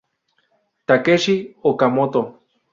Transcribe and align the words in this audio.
Takeshi 0.87 1.35
Okamoto 1.69 2.21